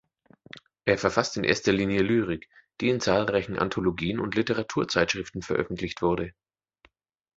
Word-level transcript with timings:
Er 0.85 0.97
verfasst 0.97 1.37
in 1.37 1.43
erster 1.43 1.71
Linie 1.71 2.01
Lyrik, 2.01 2.49
die 2.79 2.89
in 2.89 2.99
zahlreichen 3.01 3.59
Anthologien 3.59 4.19
und 4.19 4.33
Literaturzeitschriften 4.33 5.43
veröffentlicht 5.43 6.01
wurde. 6.01 6.33